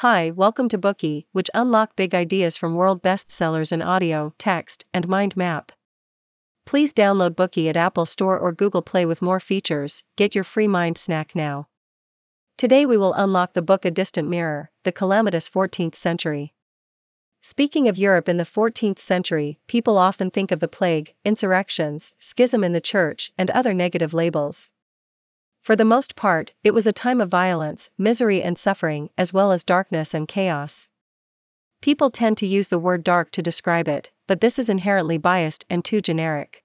Hi, 0.00 0.30
welcome 0.30 0.68
to 0.68 0.76
Bookey, 0.76 1.24
which 1.32 1.48
unlock 1.54 1.96
big 1.96 2.14
ideas 2.14 2.58
from 2.58 2.74
world 2.74 3.02
bestsellers 3.02 3.72
in 3.72 3.80
audio, 3.80 4.34
text, 4.36 4.84
and 4.92 5.08
mind 5.08 5.34
map. 5.38 5.72
Please 6.66 6.92
download 6.92 7.30
Bookey 7.30 7.70
at 7.70 7.78
Apple 7.78 8.04
Store 8.04 8.38
or 8.38 8.52
Google 8.52 8.82
Play 8.82 9.06
with 9.06 9.22
more 9.22 9.40
features. 9.40 10.04
Get 10.14 10.34
your 10.34 10.44
free 10.44 10.68
mind 10.68 10.98
snack 10.98 11.34
now. 11.34 11.68
Today 12.58 12.84
we 12.84 12.98
will 12.98 13.14
unlock 13.14 13.54
the 13.54 13.62
book 13.62 13.86
A 13.86 13.90
Distant 13.90 14.28
Mirror, 14.28 14.70
the 14.84 14.92
calamitous 14.92 15.48
14th 15.48 15.94
century. 15.94 16.52
Speaking 17.40 17.88
of 17.88 17.96
Europe 17.96 18.28
in 18.28 18.36
the 18.36 18.44
14th 18.44 18.98
century, 18.98 19.60
people 19.66 19.96
often 19.96 20.30
think 20.30 20.52
of 20.52 20.60
the 20.60 20.68
plague, 20.68 21.14
insurrections, 21.24 22.12
schism 22.18 22.62
in 22.62 22.74
the 22.74 22.82
church, 22.82 23.32
and 23.38 23.50
other 23.52 23.72
negative 23.72 24.12
labels. 24.12 24.70
For 25.66 25.74
the 25.74 25.84
most 25.84 26.14
part, 26.14 26.52
it 26.62 26.74
was 26.74 26.86
a 26.86 26.92
time 26.92 27.20
of 27.20 27.28
violence, 27.28 27.90
misery, 27.98 28.40
and 28.40 28.56
suffering, 28.56 29.10
as 29.18 29.32
well 29.32 29.50
as 29.50 29.64
darkness 29.64 30.14
and 30.14 30.28
chaos. 30.28 30.86
People 31.82 32.08
tend 32.08 32.36
to 32.36 32.46
use 32.46 32.68
the 32.68 32.78
word 32.78 33.02
dark 33.02 33.32
to 33.32 33.42
describe 33.42 33.88
it, 33.88 34.12
but 34.28 34.40
this 34.40 34.60
is 34.60 34.68
inherently 34.68 35.18
biased 35.18 35.66
and 35.68 35.84
too 35.84 36.00
generic. 36.00 36.62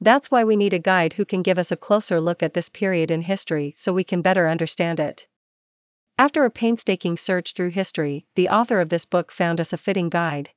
That's 0.00 0.30
why 0.30 0.44
we 0.44 0.54
need 0.54 0.72
a 0.72 0.78
guide 0.78 1.14
who 1.14 1.24
can 1.24 1.42
give 1.42 1.58
us 1.58 1.72
a 1.72 1.76
closer 1.76 2.20
look 2.20 2.40
at 2.40 2.54
this 2.54 2.68
period 2.68 3.10
in 3.10 3.22
history 3.22 3.72
so 3.76 3.92
we 3.92 4.04
can 4.04 4.22
better 4.22 4.48
understand 4.48 5.00
it. 5.00 5.26
After 6.16 6.44
a 6.44 6.52
painstaking 6.52 7.16
search 7.16 7.52
through 7.52 7.70
history, 7.70 8.26
the 8.36 8.48
author 8.48 8.80
of 8.80 8.90
this 8.90 9.04
book 9.04 9.32
found 9.32 9.60
us 9.60 9.72
a 9.72 9.76
fitting 9.76 10.08
guide. 10.08 10.50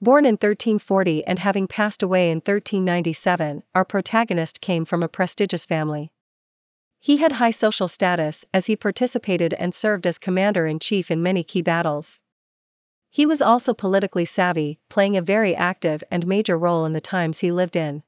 Born 0.00 0.24
in 0.24 0.36
1340 0.36 1.22
and 1.26 1.38
having 1.38 1.66
passed 1.66 2.02
away 2.02 2.30
in 2.30 2.38
1397, 2.38 3.62
our 3.74 3.84
protagonist 3.84 4.62
came 4.62 4.86
from 4.86 5.02
a 5.02 5.08
prestigious 5.08 5.66
family. 5.66 6.12
He 7.04 7.16
had 7.16 7.32
high 7.32 7.50
social 7.50 7.88
status 7.88 8.44
as 8.54 8.66
he 8.66 8.76
participated 8.76 9.54
and 9.54 9.74
served 9.74 10.06
as 10.06 10.18
commander 10.18 10.68
in 10.68 10.78
chief 10.78 11.10
in 11.10 11.20
many 11.20 11.42
key 11.42 11.60
battles. 11.60 12.20
He 13.10 13.26
was 13.26 13.42
also 13.42 13.74
politically 13.74 14.24
savvy, 14.24 14.78
playing 14.88 15.16
a 15.16 15.20
very 15.20 15.52
active 15.52 16.04
and 16.12 16.28
major 16.28 16.56
role 16.56 16.84
in 16.84 16.92
the 16.92 17.00
times 17.00 17.40
he 17.40 17.50
lived 17.50 17.74
in. 17.74 18.04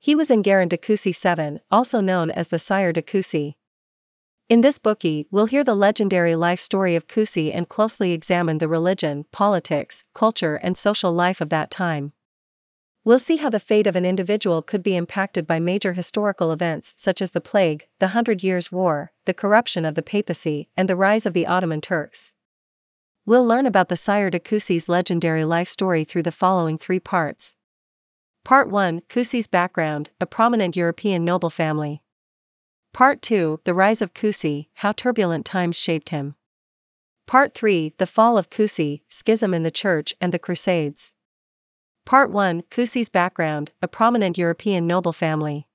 He 0.00 0.16
was 0.16 0.26
de 0.26 0.76
Coucy 0.76 1.12
VII, 1.12 1.60
also 1.70 2.00
known 2.00 2.32
as 2.32 2.48
the 2.48 2.58
Sire 2.58 2.92
de 2.92 3.00
Coucy. 3.00 3.56
In 4.48 4.62
this 4.62 4.80
Bookey, 4.80 5.26
we'll 5.30 5.46
hear 5.46 5.62
the 5.62 5.76
legendary 5.76 6.34
life 6.34 6.58
story 6.58 6.96
of 6.96 7.06
Coucy 7.06 7.52
and 7.52 7.68
closely 7.68 8.10
examine 8.10 8.58
the 8.58 8.66
religion, 8.66 9.24
politics, 9.30 10.04
culture, 10.16 10.56
and 10.56 10.76
social 10.76 11.12
life 11.12 11.40
of 11.40 11.50
that 11.50 11.70
time. 11.70 12.12
We'll 13.02 13.18
see 13.18 13.36
how 13.36 13.48
the 13.48 13.58
fate 13.58 13.86
of 13.86 13.96
an 13.96 14.04
individual 14.04 14.60
could 14.60 14.82
be 14.82 14.94
impacted 14.94 15.46
by 15.46 15.58
major 15.58 15.94
historical 15.94 16.52
events 16.52 16.92
such 16.96 17.22
as 17.22 17.30
the 17.30 17.40
Plague, 17.40 17.86
the 17.98 18.08
Hundred 18.08 18.42
Years' 18.42 18.70
War, 18.70 19.12
the 19.24 19.32
corruption 19.32 19.86
of 19.86 19.94
the 19.94 20.02
papacy, 20.02 20.68
and 20.76 20.86
the 20.86 20.96
rise 20.96 21.24
of 21.24 21.32
the 21.32 21.46
Ottoman 21.46 21.80
Turks. 21.80 22.32
We'll 23.24 23.46
learn 23.46 23.64
about 23.64 23.88
the 23.88 23.96
Sire 23.96 24.28
de 24.28 24.38
Coucy's 24.38 24.88
legendary 24.88 25.44
life 25.44 25.68
story 25.68 26.04
through 26.04 26.24
the 26.24 26.32
following 26.32 26.76
three 26.76 27.00
parts. 27.00 27.54
Part 28.44 28.68
1 28.68 29.02
Coucy's 29.08 29.46
background, 29.46 30.10
a 30.20 30.26
prominent 30.26 30.76
European 30.76 31.24
noble 31.24 31.50
family. 31.50 32.02
Part 32.92 33.22
2 33.22 33.60
The 33.64 33.74
rise 33.74 34.02
of 34.02 34.12
Coucy, 34.12 34.68
how 34.74 34.92
turbulent 34.92 35.46
times 35.46 35.76
shaped 35.76 36.10
him. 36.10 36.34
Part 37.26 37.54
3 37.54 37.94
The 37.96 38.06
fall 38.06 38.36
of 38.36 38.50
Coucy, 38.50 39.04
schism 39.08 39.54
in 39.54 39.62
the 39.62 39.70
church 39.70 40.14
and 40.20 40.34
the 40.34 40.38
Crusades. 40.38 41.14
Part 42.04 42.30
1 42.30 42.62
Coucy's 42.70 43.08
background, 43.08 43.70
a 43.80 43.88
prominent 43.88 44.36
European 44.36 44.86
noble 44.86 45.12
family. 45.12 45.68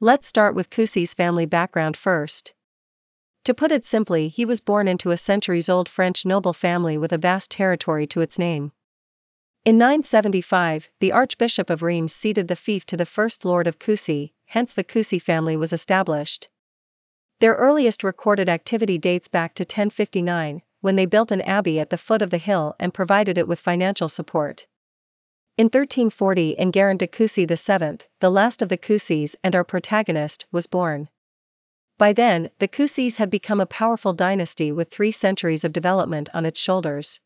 Let's 0.00 0.26
start 0.26 0.54
with 0.54 0.70
Coucy's 0.70 1.14
family 1.14 1.46
background 1.46 1.96
first. 1.96 2.54
To 3.44 3.54
put 3.54 3.70
it 3.70 3.84
simply, 3.84 4.28
he 4.28 4.44
was 4.44 4.60
born 4.60 4.88
into 4.88 5.10
a 5.10 5.16
centuries 5.16 5.68
old 5.68 5.88
French 5.88 6.24
noble 6.24 6.52
family 6.52 6.98
with 6.98 7.12
a 7.12 7.18
vast 7.18 7.50
territory 7.50 8.06
to 8.08 8.20
its 8.20 8.38
name. 8.38 8.72
In 9.64 9.78
975, 9.78 10.90
the 11.00 11.12
Archbishop 11.12 11.70
of 11.70 11.82
Reims 11.82 12.12
ceded 12.12 12.48
the 12.48 12.56
fief 12.56 12.84
to 12.86 12.96
the 12.96 13.06
first 13.06 13.44
Lord 13.44 13.66
of 13.66 13.78
Coucy, 13.78 14.34
hence 14.46 14.74
the 14.74 14.84
Coucy 14.84 15.18
family 15.18 15.56
was 15.56 15.72
established. 15.72 16.48
Their 17.40 17.54
earliest 17.54 18.02
recorded 18.02 18.48
activity 18.48 18.98
dates 18.98 19.28
back 19.28 19.54
to 19.54 19.62
1059, 19.62 20.62
when 20.80 20.96
they 20.96 21.06
built 21.06 21.32
an 21.32 21.40
abbey 21.42 21.80
at 21.80 21.90
the 21.90 21.96
foot 21.96 22.22
of 22.22 22.30
the 22.30 22.38
hill 22.38 22.74
and 22.78 22.92
provided 22.92 23.38
it 23.38 23.48
with 23.48 23.58
financial 23.58 24.08
support. 24.08 24.66
In 25.56 25.66
1340 25.66 26.56
Enguerrand 26.58 26.98
de 26.98 27.06
Coucy 27.06 27.46
VII, 27.46 27.98
the 28.18 28.30
last 28.30 28.60
of 28.60 28.68
the 28.68 28.76
Coucys 28.76 29.36
and 29.44 29.54
our 29.54 29.62
protagonist, 29.62 30.46
was 30.50 30.66
born. 30.66 31.08
By 31.96 32.12
then, 32.12 32.50
the 32.58 32.66
Coucys 32.66 33.18
had 33.18 33.30
become 33.30 33.60
a 33.60 33.66
powerful 33.66 34.12
dynasty 34.12 34.72
with 34.72 34.90
three 34.90 35.12
centuries 35.12 35.62
of 35.62 35.72
development 35.72 36.28
on 36.34 36.44
its 36.44 36.58
shoulders. 36.58 37.20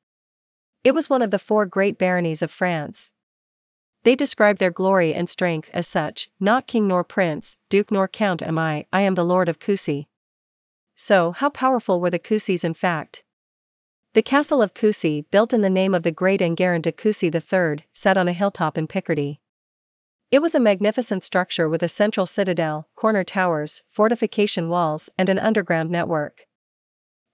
It 0.84 0.94
was 0.94 1.08
one 1.08 1.22
of 1.22 1.30
the 1.30 1.38
four 1.38 1.64
great 1.64 1.96
baronies 1.96 2.42
of 2.42 2.50
France. 2.50 3.10
They 4.02 4.14
describe 4.14 4.58
their 4.58 4.70
glory 4.70 5.14
and 5.14 5.26
strength 5.26 5.70
as 5.72 5.86
such, 5.88 6.28
not 6.38 6.66
king 6.66 6.86
nor 6.86 7.04
prince, 7.04 7.56
duke 7.70 7.90
nor 7.90 8.08
count 8.08 8.42
am 8.42 8.58
I, 8.58 8.84
I 8.92 9.00
am 9.00 9.14
the 9.14 9.24
lord 9.24 9.48
of 9.48 9.58
Coucy. 9.58 10.06
So, 10.94 11.32
how 11.32 11.48
powerful 11.48 11.98
were 11.98 12.10
the 12.10 12.18
Coucys 12.18 12.62
in 12.62 12.74
fact? 12.74 13.24
The 14.18 14.22
castle 14.22 14.60
of 14.60 14.74
Coucy, 14.74 15.26
built 15.30 15.52
in 15.52 15.60
the 15.60 15.70
name 15.70 15.94
of 15.94 16.02
the 16.02 16.10
great 16.10 16.42
Enguerrand 16.42 16.82
de 16.82 16.90
Coucy 16.90 17.30
III, 17.32 17.84
sat 17.92 18.18
on 18.18 18.26
a 18.26 18.32
hilltop 18.32 18.76
in 18.76 18.88
Picardy. 18.88 19.38
It 20.32 20.42
was 20.42 20.56
a 20.56 20.60
magnificent 20.60 21.22
structure 21.22 21.68
with 21.68 21.84
a 21.84 21.88
central 21.88 22.26
citadel, 22.26 22.88
corner 22.96 23.22
towers, 23.22 23.82
fortification 23.86 24.68
walls, 24.68 25.08
and 25.16 25.28
an 25.28 25.38
underground 25.38 25.90
network. 25.90 26.46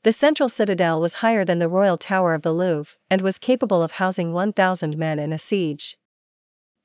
The 0.03 0.13
central 0.13 0.51
citadel 0.51 1.01
was 1.01 1.23
higher 1.25 1.43
than 1.43 1.59
the 1.59 1.71
Royal 1.71 1.97
Tower 1.97 2.35
of 2.35 2.43
the 2.43 2.53
Louvre 2.53 2.97
and 3.09 3.23
was 3.23 3.39
capable 3.39 3.83
of 3.83 3.93
housing 3.93 4.35
1,000 4.35 4.99
men 4.99 5.19
in 5.19 5.33
a 5.33 5.39
siege. 5.39 5.97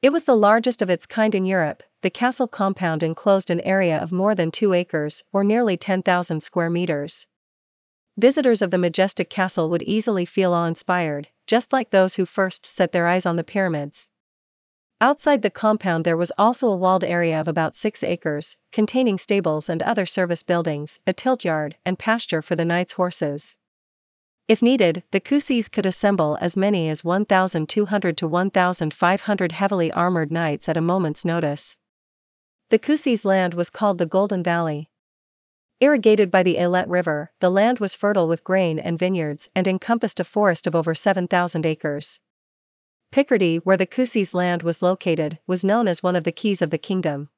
It 0.02 0.14
was 0.14 0.24
the 0.24 0.38
largest 0.38 0.82
of 0.82 0.90
its 0.90 1.06
kind 1.06 1.36
in 1.36 1.44
Europe. 1.44 1.84
The 2.04 2.10
castle 2.10 2.48
compound 2.48 3.04
enclosed 3.04 3.52
an 3.52 3.60
area 3.66 3.98
of 3.98 4.14
more 4.14 4.34
than 4.34 4.50
2 4.50 4.72
acres, 4.72 5.26
or 5.34 5.44
nearly 5.44 5.76
10,000 5.76 6.40
square 6.40 6.70
meters. 6.70 7.28
Visitors 8.20 8.62
of 8.62 8.70
the 8.70 8.78
majestic 8.78 9.30
castle 9.30 9.70
would 9.70 9.82
easily 9.84 10.26
feel 10.26 10.54
awe 10.54 10.66
inspired, 10.66 11.30
just 11.48 11.72
like 11.72 11.92
those 11.92 12.16
who 12.16 12.26
first 12.26 12.66
set 12.66 12.92
their 12.92 13.08
eyes 13.08 13.26
on 13.26 13.38
the 13.38 13.46
pyramids. 13.46 14.10
Outside 15.00 15.42
the 15.42 15.50
compound, 15.50 16.04
there 16.04 16.18
was 16.18 16.34
also 16.38 16.68
a 16.68 16.76
walled 16.76 17.06
area 17.06 17.40
of 17.40 17.48
about 17.48 17.76
six 17.76 18.04
acres, 18.04 18.58
containing 18.74 19.18
stables 19.18 19.70
and 19.70 19.82
other 19.82 20.06
service 20.06 20.44
buildings, 20.44 21.00
a 21.08 21.14
tilt 21.14 21.46
yard, 21.46 21.78
and 21.86 21.98
pasture 21.98 22.42
for 22.42 22.58
the 22.58 22.66
knight's 22.66 22.92
horses. 22.94 23.56
If 24.50 24.62
needed, 24.62 25.04
the 25.12 25.22
Coucys 25.22 25.72
could 25.72 25.86
assemble 25.86 26.38
as 26.42 26.58
many 26.58 26.90
as 26.90 27.06
1,200 27.06 28.18
to 28.18 28.28
1,500 28.28 29.52
heavily 29.54 29.92
armored 29.94 30.30
knights 30.30 30.68
at 30.68 30.76
a 30.76 30.82
moment's 30.82 31.24
notice. 31.24 31.78
The 32.70 32.80
Coucys' 32.80 33.24
land 33.24 33.54
was 33.54 33.70
called 33.70 33.98
the 33.98 34.06
Golden 34.06 34.44
Valley, 34.44 34.90
Irrigated 35.82 36.30
by 36.30 36.44
the 36.44 36.58
Ailette 36.60 36.90
River, 36.90 37.32
the 37.40 37.50
land 37.50 37.80
was 37.80 37.96
fertile 37.96 38.28
with 38.28 38.44
grain 38.44 38.78
and 38.78 39.00
vineyards 39.00 39.50
and 39.56 39.66
encompassed 39.66 40.20
a 40.20 40.26
forest 40.26 40.68
of 40.68 40.76
over 40.76 40.94
7,000 40.94 41.66
acres. 41.66 42.20
Picardy, 43.14 43.58
where 43.58 43.78
the 43.78 43.88
Coucys' 43.88 44.34
land 44.34 44.62
was 44.62 44.82
located, 44.82 45.40
was 45.48 45.64
known 45.64 45.88
as 45.88 46.04
one 46.04 46.18
of 46.18 46.26
the 46.26 46.34
keys 46.34 46.62
of 46.62 46.70
the 46.70 46.78
kingdom. 46.78 47.30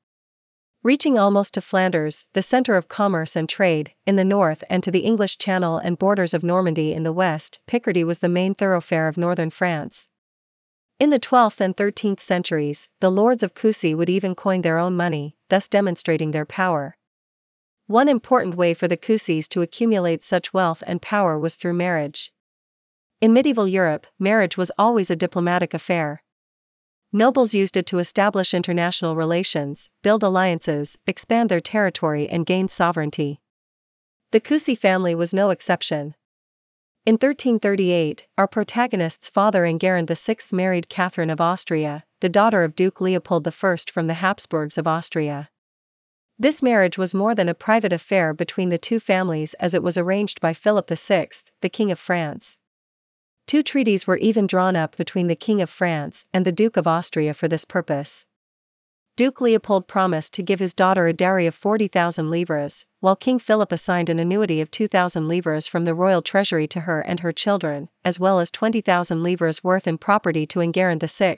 Reaching 0.82 1.20
almost 1.20 1.54
to 1.54 1.62
Flanders, 1.62 2.26
the 2.34 2.42
center 2.42 2.76
of 2.76 2.88
commerce 2.88 3.36
and 3.36 3.48
trade, 3.48 3.94
in 4.08 4.16
the 4.16 4.26
north 4.26 4.64
and 4.72 4.82
to 4.82 4.90
the 4.90 5.02
English 5.02 5.38
Channel 5.38 5.78
and 5.78 6.00
borders 6.00 6.34
of 6.34 6.42
Normandy 6.42 6.94
in 6.94 7.04
the 7.04 7.14
west, 7.14 7.60
Picardy 7.68 8.04
was 8.04 8.20
the 8.20 8.28
main 8.28 8.56
thoroughfare 8.56 9.08
of 9.08 9.18
northern 9.18 9.52
France. 9.52 10.08
In 11.00 11.12
the 11.12 11.20
12th 11.20 11.62
and 11.62 11.78
13th 11.78 12.20
centuries, 12.20 12.90
the 13.02 13.12
lords 13.12 13.44
of 13.44 13.54
Coucy 13.54 13.94
would 13.94 14.10
even 14.10 14.34
coin 14.34 14.62
their 14.62 14.80
own 14.80 14.98
money, 14.98 15.36
thus 15.50 15.70
demonstrating 15.70 16.32
their 16.32 16.46
power. 16.46 16.98
One 17.92 18.08
important 18.08 18.56
way 18.56 18.74
for 18.74 18.88
the 18.88 18.96
Coucys 18.96 19.50
to 19.50 19.62
accumulate 19.62 20.24
such 20.24 20.54
wealth 20.54 20.82
and 20.88 21.02
power 21.02 21.38
was 21.38 21.58
through 21.58 21.74
marriage. 21.74 22.32
In 23.20 23.34
medieval 23.34 23.68
Europe, 23.68 24.08
marriage 24.18 24.56
was 24.56 24.72
always 24.78 25.12
a 25.12 25.16
diplomatic 25.18 25.74
affair. 25.74 26.24
Nobles 27.12 27.54
used 27.54 27.76
it 27.76 27.86
to 27.88 28.00
establish 28.00 28.54
international 28.54 29.18
relations, 29.18 29.90
build 30.04 30.24
alliances, 30.24 31.00
expand 31.06 31.50
their 31.50 31.60
territory, 31.60 32.30
and 32.30 32.46
gain 32.46 32.70
sovereignty. 32.70 33.42
The 34.32 34.40
Coucy 34.40 34.74
family 34.74 35.14
was 35.14 35.34
no 35.34 35.50
exception. 35.50 36.16
In 37.06 37.16
1338, 37.16 38.26
our 38.38 38.48
protagonist's 38.48 39.28
father 39.28 39.66
Enguerrand 39.66 40.08
VI 40.08 40.38
married 40.54 40.88
Catherine 40.88 41.30
of 41.30 41.42
Austria, 41.42 42.06
the 42.22 42.30
daughter 42.30 42.64
of 42.64 42.74
Duke 42.74 43.02
Leopold 43.02 43.46
I 43.46 43.52
from 43.92 44.08
the 44.08 44.14
Habsburgs 44.14 44.78
of 44.78 44.88
Austria. 44.88 45.51
This 46.42 46.64
marriage 46.64 46.98
was 46.98 47.14
more 47.14 47.36
than 47.36 47.48
a 47.48 47.54
private 47.54 47.94
affair 47.94 48.34
between 48.34 48.70
the 48.70 48.80
two 48.80 49.00
families 49.00 49.54
as 49.60 49.76
it 49.76 49.84
was 49.84 49.96
arranged 49.96 50.42
by 50.42 50.54
Philip 50.54 50.90
VI, 50.90 51.28
the 51.62 51.70
King 51.70 51.92
of 51.92 52.00
France. 52.00 52.58
Two 53.46 53.62
treaties 53.62 54.08
were 54.08 54.18
even 54.18 54.48
drawn 54.48 54.76
up 54.76 54.98
between 54.98 55.28
the 55.28 55.36
King 55.36 55.62
of 55.62 55.70
France 55.70 56.26
and 56.34 56.44
the 56.44 56.52
Duke 56.52 56.78
of 56.78 56.88
Austria 56.88 57.36
for 57.36 57.48
this 57.48 57.64
purpose. 57.64 58.26
Duke 59.16 59.40
Leopold 59.40 59.88
promised 59.88 60.34
to 60.34 60.42
give 60.42 60.60
his 60.60 60.74
daughter 60.74 61.06
a 61.06 61.14
dowry 61.14 61.46
of 61.46 61.54
40,000 61.54 62.32
livres, 62.32 62.88
while 63.02 63.16
King 63.16 63.38
Philip 63.38 63.72
assigned 63.72 64.10
an 64.10 64.18
annuity 64.18 64.62
of 64.62 64.72
2,000 64.72 65.28
livres 65.28 65.68
from 65.68 65.86
the 65.86 65.94
royal 65.94 66.24
treasury 66.24 66.68
to 66.70 66.80
her 66.82 67.02
and 67.02 67.20
her 67.20 67.32
children, 67.32 67.88
as 68.04 68.20
well 68.20 68.40
as 68.40 68.50
20,000 68.50 69.22
livres 69.22 69.64
worth 69.64 69.86
in 69.86 70.00
property 70.00 70.48
to 70.48 70.60
Enguerrand 70.60 71.04
VI. 71.08 71.38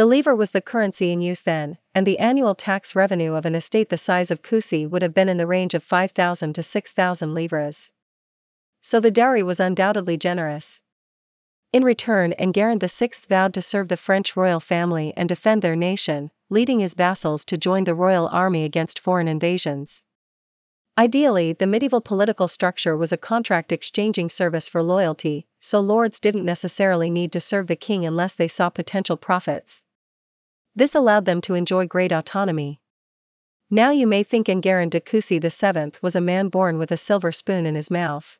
The 0.00 0.06
livre 0.06 0.34
was 0.34 0.52
the 0.52 0.62
currency 0.62 1.12
in 1.12 1.20
use 1.20 1.42
then, 1.42 1.76
and 1.94 2.06
the 2.06 2.18
annual 2.18 2.54
tax 2.54 2.96
revenue 2.96 3.34
of 3.34 3.44
an 3.44 3.54
estate 3.54 3.90
the 3.90 3.98
size 3.98 4.30
of 4.30 4.40
Coucy 4.40 4.86
would 4.86 5.02
have 5.02 5.12
been 5.12 5.28
in 5.28 5.36
the 5.36 5.46
range 5.46 5.74
of 5.74 5.84
5,000 5.84 6.54
to 6.54 6.62
6,000 6.62 7.34
livres. 7.34 7.90
So 8.80 8.98
the 8.98 9.10
dowry 9.10 9.42
was 9.42 9.60
undoubtedly 9.60 10.16
generous. 10.16 10.80
In 11.70 11.84
return, 11.84 12.32
Enguerrand 12.38 12.80
VI 12.80 13.10
vowed 13.28 13.52
to 13.52 13.60
serve 13.60 13.88
the 13.88 13.98
French 13.98 14.38
royal 14.38 14.58
family 14.58 15.12
and 15.18 15.28
defend 15.28 15.60
their 15.60 15.76
nation, 15.76 16.30
leading 16.48 16.80
his 16.80 16.94
vassals 16.94 17.44
to 17.44 17.58
join 17.58 17.84
the 17.84 17.94
royal 17.94 18.26
army 18.28 18.64
against 18.64 18.98
foreign 18.98 19.28
invasions. 19.28 20.02
Ideally, 20.96 21.52
the 21.52 21.66
medieval 21.66 22.00
political 22.00 22.48
structure 22.48 22.96
was 22.96 23.12
a 23.12 23.18
contract 23.18 23.70
exchanging 23.70 24.30
service 24.30 24.66
for 24.66 24.82
loyalty, 24.82 25.46
so 25.60 25.78
lords 25.78 26.18
didn't 26.18 26.46
necessarily 26.46 27.10
need 27.10 27.32
to 27.32 27.38
serve 27.40 27.66
the 27.66 27.76
king 27.76 28.06
unless 28.06 28.34
they 28.34 28.48
saw 28.48 28.70
potential 28.70 29.18
profits. 29.18 29.82
This 30.74 30.94
allowed 30.94 31.24
them 31.24 31.40
to 31.42 31.54
enjoy 31.54 31.86
great 31.86 32.12
autonomy. 32.12 32.80
Now 33.70 33.90
you 33.90 34.06
may 34.06 34.22
think 34.22 34.46
de 34.46 35.00
Coucy 35.00 35.38
VII 35.38 35.92
was 36.02 36.16
a 36.16 36.20
man 36.20 36.48
born 36.48 36.78
with 36.78 36.90
a 36.90 36.96
silver 36.96 37.32
spoon 37.32 37.66
in 37.66 37.74
his 37.74 37.90
mouth. 37.90 38.38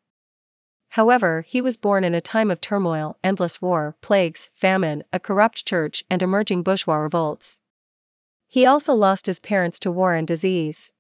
However, 0.94 1.42
he 1.46 1.60
was 1.60 1.76
born 1.76 2.02
in 2.02 2.16
a 2.16 2.20
time 2.20 2.50
of 2.50 2.60
turmoil, 2.60 3.16
endless 3.22 3.62
war, 3.62 3.96
plagues, 4.00 4.50
famine, 4.52 5.04
a 5.12 5.20
corrupt 5.20 5.64
church, 5.64 6.02
and 6.10 6.20
emerging 6.20 6.64
bourgeois 6.64 6.96
revolts. 6.96 7.60
He 8.48 8.66
also 8.66 8.92
lost 8.94 9.26
his 9.26 9.38
parents 9.38 9.78
to 9.80 9.92
war 9.92 10.14
and 10.14 10.26
disease. 10.26 10.90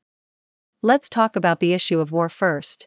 Let's 0.82 1.08
talk 1.08 1.34
about 1.34 1.58
the 1.58 1.72
issue 1.72 1.98
of 1.98 2.12
war 2.12 2.28
first. 2.28 2.86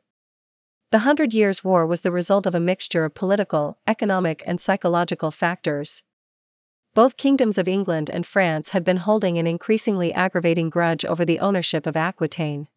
The 0.91 0.99
Hundred 0.99 1.33
Years' 1.33 1.63
War 1.63 1.85
was 1.85 2.01
the 2.01 2.11
result 2.11 2.45
of 2.45 2.55
a 2.55 2.59
mixture 2.59 3.03
of 3.03 3.13
political, 3.13 3.79
economic, 3.85 4.41
and 4.45 4.61
psychological 4.61 5.31
factors. 5.31 6.03
Both 6.93 7.17
kingdoms 7.17 7.57
of 7.57 7.67
England 7.67 8.09
and 8.11 8.25
France 8.25 8.69
had 8.69 8.83
been 8.83 8.97
holding 8.97 9.39
an 9.39 9.47
increasingly 9.47 10.13
aggravating 10.13 10.69
grudge 10.69 11.03
over 11.03 11.25
the 11.25 11.39
ownership 11.39 11.87
of 11.87 11.97
Aquitaine. 11.97 12.67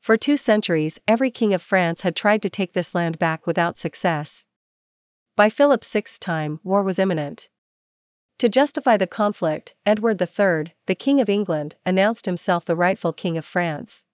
For 0.00 0.16
two 0.16 0.38
centuries, 0.38 0.98
every 1.06 1.30
king 1.30 1.52
of 1.52 1.60
France 1.60 2.00
had 2.00 2.16
tried 2.16 2.40
to 2.42 2.48
take 2.48 2.72
this 2.72 2.94
land 2.94 3.18
back 3.18 3.46
without 3.46 3.76
success. 3.76 4.44
By 5.36 5.50
Philip 5.50 5.84
VI's 5.84 6.18
time, 6.18 6.60
war 6.62 6.82
was 6.82 6.98
imminent. 6.98 7.48
To 8.38 8.48
justify 8.48 8.96
the 8.96 9.06
conflict, 9.06 9.74
Edward 9.84 10.20
III, 10.20 10.74
the 10.86 10.94
King 10.94 11.20
of 11.20 11.28
England, 11.28 11.74
announced 11.84 12.24
himself 12.24 12.64
the 12.64 12.76
rightful 12.76 13.12
King 13.12 13.36
of 13.36 13.44
France. 13.44 14.04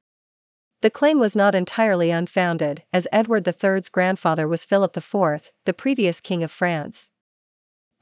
The 0.80 0.90
claim 0.90 1.20
was 1.20 1.36
not 1.36 1.54
entirely 1.54 2.10
unfounded, 2.10 2.82
as 2.92 3.06
Edward 3.12 3.46
III's 3.46 3.88
grandfather 3.88 4.48
was 4.48 4.64
Philip 4.64 4.96
IV, 4.96 5.52
the 5.64 5.72
previous 5.72 6.20
King 6.20 6.42
of 6.42 6.50
France. 6.50 7.10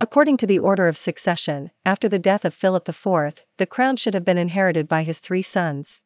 According 0.03 0.39
to 0.39 0.47
the 0.47 0.59
order 0.59 0.89
of 0.89 0.97
succession, 0.97 1.73
after 1.85 2.09
the 2.09 2.19
death 2.19 2.47
of 2.47 2.55
Philip 2.55 2.89
IV, 2.89 3.45
the 3.59 3.67
crown 3.67 3.97
should 3.97 4.15
have 4.15 4.25
been 4.25 4.39
inherited 4.39 4.89
by 4.89 5.03
his 5.03 5.21
three 5.21 5.43
sons. 5.43 6.03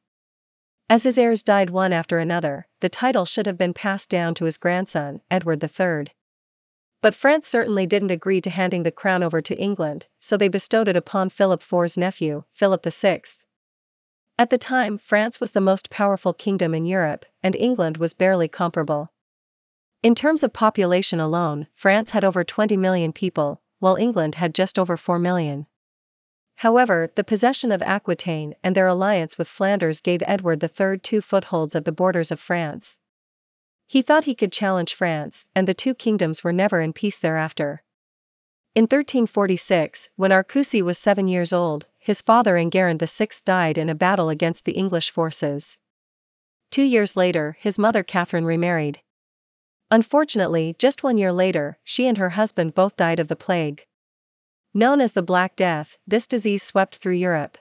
As 0.91 1.05
his 1.05 1.17
heirs 1.17 1.45
died 1.45 1.71
one 1.71 1.93
after 1.93 2.19
another, 2.19 2.67
the 2.81 2.89
title 2.89 3.25
should 3.25 3.47
have 3.47 3.57
been 3.57 3.73
passed 3.73 4.11
down 4.11 4.35
to 4.35 4.47
his 4.47 4.59
grandson, 4.59 5.21
Edward 5.31 5.63
III. 5.63 6.13
But 7.03 7.15
France 7.15 7.47
certainly 7.47 7.87
didn't 7.87 8.11
agree 8.11 8.41
to 8.41 8.51
handing 8.51 8.83
the 8.83 8.91
crown 8.91 9.23
over 9.23 9.41
to 9.41 9.59
England, 9.59 10.09
so 10.21 10.37
they 10.37 10.49
bestowed 10.49 10.89
it 10.89 10.97
upon 10.97 11.31
Philip 11.31 11.63
IV's 11.63 11.97
nephew, 11.97 12.45
Philip 12.53 12.85
VI. 12.85 13.23
At 14.37 14.51
the 14.51 14.59
time, 14.59 14.99
France 14.99 15.41
was 15.41 15.53
the 15.53 15.61
most 15.61 15.89
powerful 15.89 16.33
kingdom 16.33 16.75
in 16.75 16.85
Europe, 16.85 17.27
and 17.43 17.55
England 17.55 17.99
was 17.99 18.13
barely 18.13 18.49
comparable. 18.49 19.13
In 20.03 20.15
terms 20.15 20.43
of 20.43 20.53
population 20.53 21.21
alone, 21.21 21.69
France 21.73 22.11
had 22.11 22.25
over 22.25 22.43
20 22.43 22.77
million 22.77 23.13
people, 23.13 23.63
while 23.85 23.97
England 23.97 24.37
had 24.37 24.55
just 24.55 24.79
over 24.79 24.97
4 24.97 25.19
million. 25.19 25.67
However, 26.57 27.11
the 27.17 27.23
possession 27.23 27.71
of 27.71 27.83
Aquitaine 27.83 28.55
and 28.65 28.75
their 28.75 28.87
alliance 28.87 29.37
with 29.37 29.47
Flanders 29.47 30.01
gave 30.01 30.23
Edward 30.27 30.65
III 30.65 30.99
two 31.01 31.21
footholds 31.21 31.77
at 31.77 31.85
the 31.85 31.93
borders 31.93 32.31
of 32.31 32.41
France. 32.41 32.99
He 33.87 34.01
thought 34.01 34.25
he 34.25 34.35
could 34.35 34.53
challenge 34.53 34.95
France, 34.95 35.45
and 35.55 35.69
the 35.69 35.75
two 35.75 35.93
kingdoms 35.93 36.43
were 36.43 36.51
never 36.51 36.81
in 36.81 36.95
peace 36.95 37.19
thereafter. 37.19 37.83
In 38.75 38.85
1346, 38.85 40.09
when 40.17 40.33
our 40.33 40.43
Coucy 40.43 40.81
was 40.81 40.97
seven 40.97 41.29
years 41.29 41.53
old, 41.53 41.85
his 41.99 42.23
father 42.23 42.57
Enguerrand 42.57 43.07
VI 43.07 43.29
died 43.45 43.77
in 43.77 43.91
a 43.91 43.95
battle 43.95 44.31
against 44.31 44.65
the 44.65 44.73
English 44.73 45.11
forces. 45.11 45.77
Two 46.71 46.85
years 46.85 47.19
later, 47.19 47.59
his 47.61 47.79
mother 47.79 48.03
Catherine 48.03 48.47
remarried. 48.47 49.03
Unfortunately, 49.95 50.75
just 50.77 51.05
one 51.05 51.19
year 51.19 51.33
later, 51.33 51.79
she 51.85 52.09
and 52.09 52.19
her 52.19 52.31
husband 52.31 52.75
both 52.75 52.97
died 52.97 53.21
of 53.21 53.29
the 53.29 53.37
plague. 53.37 53.87
Known 54.75 55.01
as 55.01 55.13
the 55.13 55.23
Black 55.23 55.55
Death, 55.55 55.99
this 56.05 56.27
disease 56.27 56.65
swept 56.65 56.97
through 56.97 57.13
Europe. 57.15 57.59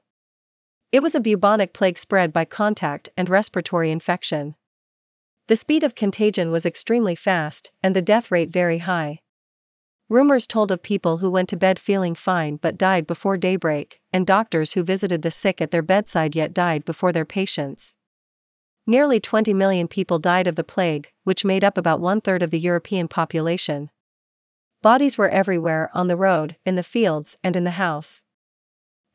It 0.91 1.03
was 1.03 1.13
a 1.13 1.19
bubonic 1.19 1.74
plague 1.74 2.00
spread 2.00 2.33
by 2.33 2.45
contact 2.45 3.07
and 3.15 3.30
respiratory 3.30 3.91
infection. 3.91 4.56
The 5.45 5.56
speed 5.56 5.83
of 5.83 5.94
contagion 5.94 6.50
was 6.50 6.65
extremely 6.65 7.13
fast, 7.13 7.69
and 7.83 7.95
the 7.95 8.01
death 8.01 8.31
rate 8.31 8.50
very 8.50 8.80
high. 8.80 9.19
Rumors 10.09 10.47
told 10.47 10.71
of 10.71 10.81
people 10.81 11.18
who 11.18 11.30
went 11.30 11.50
to 11.50 11.56
bed 11.56 11.77
feeling 11.77 12.15
fine 12.15 12.56
but 12.56 12.80
died 12.80 13.06
before 13.06 13.38
daybreak, 13.38 14.01
and 14.12 14.25
doctors 14.25 14.74
who 14.74 14.81
visited 14.81 15.21
the 15.21 15.30
sick 15.30 15.62
at 15.62 15.69
their 15.69 15.83
bedside 15.83 16.35
yet 16.35 16.51
died 16.51 16.83
before 16.83 17.12
their 17.12 17.25
patients. 17.25 17.95
Nearly 18.85 19.19
20 19.19 19.53
million 19.53 19.88
people 19.88 20.19
died 20.19 20.45
of 20.45 20.56
the 20.56 20.63
plague, 20.63 21.12
which 21.24 21.45
made 21.45 21.63
up 21.63 21.77
about 21.77 22.01
one 22.01 22.19
third 22.19 22.44
of 22.44 22.51
the 22.51 22.59
European 22.59 23.07
population. 23.07 23.89
Bodies 24.81 25.18
were 25.18 25.30
everywhere 25.30 25.89
on 25.94 26.07
the 26.07 26.18
road, 26.18 26.57
in 26.65 26.75
the 26.75 26.83
fields, 26.83 27.38
and 27.44 27.56
in 27.56 27.63
the 27.63 27.71
house. 27.71 28.21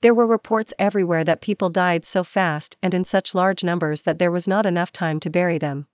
There 0.00 0.14
were 0.14 0.26
reports 0.26 0.72
everywhere 0.78 1.24
that 1.24 1.42
people 1.42 1.68
died 1.68 2.06
so 2.06 2.24
fast 2.24 2.76
and 2.82 2.94
in 2.94 3.04
such 3.04 3.34
large 3.34 3.62
numbers 3.62 4.02
that 4.02 4.18
there 4.18 4.30
was 4.30 4.48
not 4.48 4.64
enough 4.64 4.92
time 4.92 5.20
to 5.20 5.28
bury 5.30 5.58
them. 5.58 5.86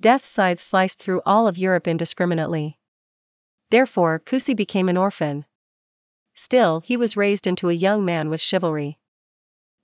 Death's 0.00 0.28
scythe 0.28 0.60
sliced 0.60 1.00
through 1.00 1.20
all 1.26 1.46
of 1.46 1.58
Europe 1.58 1.86
indiscriminately. 1.86 2.78
Therefore, 3.70 4.18
Coucy 4.18 4.54
became 4.54 4.88
an 4.88 4.96
orphan. 4.96 5.44
Still, 6.34 6.80
he 6.80 6.96
was 6.96 7.16
raised 7.16 7.46
into 7.46 7.68
a 7.68 7.74
young 7.74 8.04
man 8.04 8.30
with 8.30 8.40
chivalry. 8.40 8.98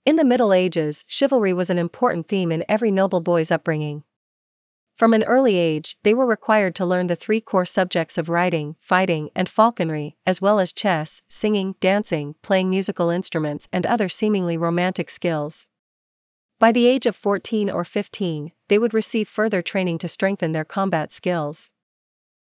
In 0.05 0.17
the 0.17 0.25
Middle 0.25 0.53
Ages, 0.53 1.03
chivalry 1.09 1.55
was 1.55 1.71
an 1.71 1.79
important 1.79 2.29
theme 2.29 2.53
in 2.53 2.63
every 2.69 2.91
noble 2.91 3.21
boy's 3.21 3.51
upbringing. 3.51 4.05
From 4.97 5.15
an 5.15 5.25
early 5.25 5.57
age, 5.57 5.97
they 6.03 6.13
were 6.13 6.27
required 6.27 6.75
to 6.75 6.85
learn 6.85 7.07
the 7.07 7.17
three 7.17 7.41
core 7.41 7.65
subjects 7.65 8.19
of 8.19 8.29
riding, 8.29 8.77
fighting, 8.79 9.31
and 9.35 9.49
falconry, 9.49 10.19
as 10.27 10.43
well 10.43 10.61
as 10.61 10.75
chess, 10.75 11.23
singing, 11.27 11.75
dancing, 11.81 12.35
playing 12.43 12.69
musical 12.69 13.09
instruments, 13.09 13.67
and 13.73 13.87
other 13.87 14.11
seemingly 14.11 14.59
romantic 14.59 15.09
skills. 15.09 15.69
By 16.59 16.71
the 16.71 16.87
age 16.87 17.07
of 17.07 17.17
14 17.17 17.71
or 17.71 17.83
15, 17.83 18.53
they 18.69 18.79
would 18.79 18.93
receive 18.93 19.27
further 19.27 19.63
training 19.63 19.97
to 19.99 20.09
strengthen 20.09 20.53
their 20.53 20.67
combat 20.67 21.13
skills. 21.13 21.73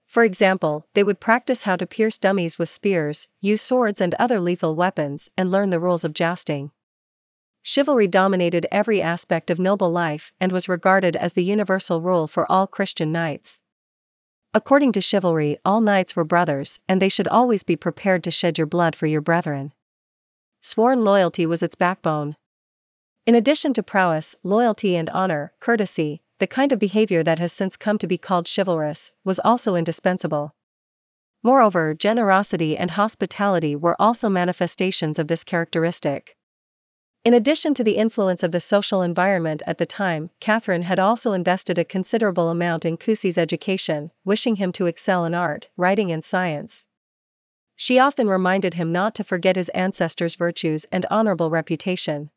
For 0.07 0.23
example, 0.23 0.87
they 0.93 1.03
would 1.03 1.19
practice 1.19 1.63
how 1.63 1.75
to 1.75 1.85
pierce 1.85 2.17
dummies 2.17 2.57
with 2.57 2.69
spears, 2.69 3.27
use 3.41 3.61
swords 3.61 3.99
and 3.99 4.13
other 4.13 4.39
lethal 4.39 4.73
weapons, 4.73 5.29
and 5.37 5.51
learn 5.51 5.69
the 5.69 5.81
rules 5.81 6.05
of 6.05 6.13
jousting. 6.13 6.71
Chivalry 7.63 8.07
dominated 8.07 8.65
every 8.71 9.01
aspect 9.01 9.51
of 9.51 9.59
noble 9.59 9.91
life 9.91 10.33
and 10.39 10.51
was 10.51 10.67
regarded 10.67 11.15
as 11.15 11.33
the 11.33 11.43
universal 11.43 12.01
rule 12.01 12.27
for 12.27 12.51
all 12.51 12.65
Christian 12.65 13.11
knights. 13.11 13.61
According 14.53 14.91
to 14.93 15.01
chivalry, 15.01 15.57
all 15.63 15.79
knights 15.79 16.15
were 16.15 16.23
brothers, 16.23 16.79
and 16.89 17.01
they 17.01 17.07
should 17.07 17.27
always 17.27 17.63
be 17.63 17.75
prepared 17.75 18.23
to 18.23 18.31
shed 18.31 18.57
your 18.57 18.67
blood 18.67 18.95
for 18.95 19.05
your 19.05 19.21
brethren. 19.21 19.73
Sworn 20.61 21.03
loyalty 21.03 21.45
was 21.45 21.63
its 21.63 21.75
backbone. 21.75 22.35
In 23.25 23.35
addition 23.35 23.73
to 23.75 23.83
prowess, 23.83 24.35
loyalty, 24.43 24.95
and 24.95 25.09
honor, 25.11 25.53
courtesy, 25.59 26.21
the 26.39 26.47
kind 26.47 26.71
of 26.71 26.79
behavior 26.79 27.21
that 27.23 27.39
has 27.39 27.53
since 27.53 27.77
come 27.77 27.99
to 27.99 28.07
be 28.07 28.17
called 28.17 28.49
chivalrous, 28.53 29.13
was 29.23 29.39
also 29.39 29.75
indispensable. 29.75 30.55
Moreover, 31.43 31.93
generosity 31.93 32.75
and 32.75 32.91
hospitality 32.91 33.75
were 33.75 33.95
also 34.01 34.27
manifestations 34.29 35.19
of 35.19 35.27
this 35.27 35.43
characteristic. 35.43 36.35
In 37.23 37.35
addition 37.35 37.75
to 37.75 37.83
the 37.83 37.97
influence 37.97 38.41
of 38.41 38.51
the 38.51 38.59
social 38.59 39.03
environment 39.03 39.61
at 39.67 39.77
the 39.77 39.85
time, 39.85 40.31
Catherine 40.39 40.83
had 40.83 40.97
also 40.97 41.33
invested 41.33 41.77
a 41.77 41.85
considerable 41.85 42.49
amount 42.49 42.83
in 42.83 42.97
Coucy's 42.97 43.37
education, 43.37 44.09
wishing 44.25 44.55
him 44.55 44.71
to 44.71 44.87
excel 44.87 45.23
in 45.23 45.35
art, 45.35 45.69
writing, 45.77 46.11
and 46.11 46.23
science. 46.23 46.87
She 47.75 47.99
often 47.99 48.27
reminded 48.27 48.73
him 48.73 48.91
not 48.91 49.13
to 49.15 49.23
forget 49.23 49.55
his 49.55 49.69
ancestors' 49.69 50.35
virtues 50.35 50.85
and 50.91 51.05
honorable 51.11 51.51
reputation. 51.51 52.31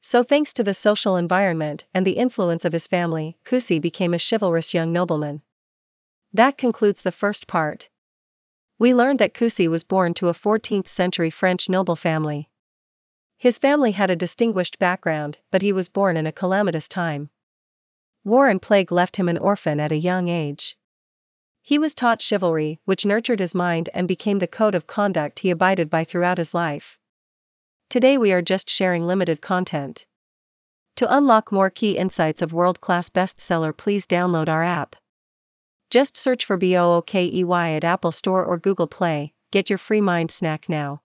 So, 0.00 0.24
thanks 0.24 0.52
to 0.54 0.64
the 0.64 0.74
social 0.74 1.16
environment 1.16 1.84
and 1.94 2.04
the 2.04 2.18
influence 2.18 2.64
of 2.64 2.72
his 2.72 2.88
family, 2.88 3.36
Coucy 3.44 3.78
became 3.78 4.12
a 4.12 4.18
chivalrous 4.18 4.74
young 4.74 4.92
nobleman. 4.92 5.42
That 6.32 6.58
concludes 6.58 7.02
the 7.02 7.12
first 7.12 7.46
part. 7.46 7.88
We 8.80 8.92
learned 8.92 9.20
that 9.20 9.34
Coucy 9.34 9.68
was 9.68 9.84
born 9.84 10.12
to 10.14 10.28
a 10.28 10.32
14th 10.32 10.88
century 10.88 11.30
French 11.30 11.68
noble 11.68 11.94
family. 11.94 12.48
His 13.42 13.58
family 13.58 13.90
had 13.90 14.08
a 14.08 14.14
distinguished 14.14 14.78
background, 14.78 15.38
but 15.50 15.62
he 15.62 15.72
was 15.72 15.88
born 15.88 16.16
in 16.16 16.28
a 16.28 16.30
calamitous 16.30 16.86
time. 16.88 17.30
War 18.22 18.48
and 18.48 18.62
plague 18.62 18.92
left 18.92 19.16
him 19.16 19.28
an 19.28 19.36
orphan 19.36 19.80
at 19.80 19.90
a 19.90 19.96
young 19.96 20.28
age. 20.28 20.76
He 21.60 21.76
was 21.76 21.92
taught 21.92 22.22
chivalry, 22.22 22.78
which 22.84 23.04
nurtured 23.04 23.40
his 23.40 23.52
mind 23.52 23.90
and 23.92 24.06
became 24.06 24.38
the 24.38 24.46
code 24.46 24.76
of 24.76 24.86
conduct 24.86 25.40
he 25.40 25.50
abided 25.50 25.90
by 25.90 26.04
throughout 26.04 26.38
his 26.38 26.54
life. 26.54 27.00
Today 27.90 28.16
we 28.16 28.32
are 28.32 28.42
just 28.42 28.70
sharing 28.70 29.08
limited 29.08 29.40
content. 29.42 30.06
To 30.94 31.12
unlock 31.12 31.50
more 31.50 31.68
key 31.68 31.98
insights 31.98 32.42
of 32.42 32.52
world 32.52 32.80
class 32.80 33.08
bestseller, 33.08 33.76
please 33.76 34.06
download 34.06 34.48
our 34.48 34.62
app. 34.62 34.94
Just 35.90 36.16
search 36.16 36.44
for 36.44 36.56
BOOKEY 36.56 37.42
at 37.76 37.82
Apple 37.82 38.12
Store 38.12 38.44
or 38.44 38.56
Google 38.56 38.86
Play, 38.86 39.34
get 39.50 39.68
your 39.68 39.78
free 39.78 40.00
mind 40.00 40.30
snack 40.30 40.68
now. 40.68 41.02